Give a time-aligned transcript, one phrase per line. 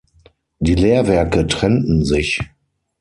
[0.57, 2.39] Die Lehrwerke trennten sich.